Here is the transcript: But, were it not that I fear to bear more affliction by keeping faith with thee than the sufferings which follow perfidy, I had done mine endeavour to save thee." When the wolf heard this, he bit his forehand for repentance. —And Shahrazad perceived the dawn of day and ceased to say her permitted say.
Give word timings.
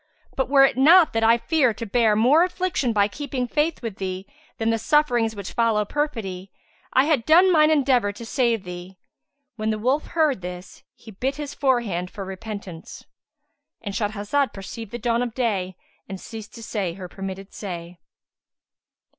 But, 0.35 0.49
were 0.49 0.65
it 0.65 0.77
not 0.77 1.13
that 1.13 1.23
I 1.23 1.37
fear 1.37 1.75
to 1.75 1.85
bear 1.85 2.15
more 2.15 2.43
affliction 2.43 2.91
by 2.91 3.07
keeping 3.07 3.47
faith 3.47 3.83
with 3.83 3.97
thee 3.97 4.25
than 4.57 4.71
the 4.71 4.79
sufferings 4.79 5.35
which 5.35 5.53
follow 5.53 5.85
perfidy, 5.85 6.51
I 6.91 7.05
had 7.05 7.23
done 7.23 7.51
mine 7.53 7.69
endeavour 7.69 8.11
to 8.13 8.25
save 8.25 8.63
thee." 8.63 8.97
When 9.57 9.69
the 9.69 9.77
wolf 9.77 10.07
heard 10.07 10.41
this, 10.41 10.81
he 10.95 11.11
bit 11.11 11.35
his 11.35 11.53
forehand 11.53 12.09
for 12.09 12.25
repentance. 12.25 13.05
—And 13.79 13.93
Shahrazad 13.93 14.53
perceived 14.53 14.89
the 14.91 14.97
dawn 14.97 15.21
of 15.21 15.35
day 15.35 15.75
and 16.09 16.19
ceased 16.19 16.55
to 16.55 16.63
say 16.63 16.93
her 16.93 17.07
permitted 17.07 17.53
say. 17.53 17.99